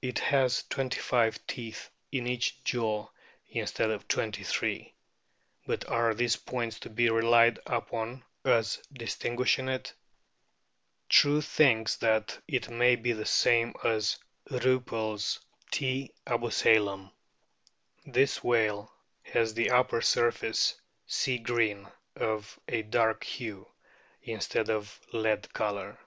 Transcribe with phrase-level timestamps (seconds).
[0.00, 3.10] It has twenty five teeth in each jaw
[3.50, 4.94] instead of twenty three;
[5.66, 9.92] but are these points to be relied upon as distinguishing it?
[11.10, 14.18] True thinks that it may be the same as
[14.50, 15.38] Riippel's
[15.70, 17.10] T, abusalam.
[18.06, 18.90] This whale
[19.22, 23.70] has the upper surface sea green, of a dark hue,
[24.22, 25.98] instead of lead colour.